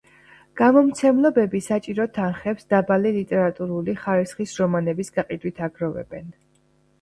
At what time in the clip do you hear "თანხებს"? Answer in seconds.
2.15-2.65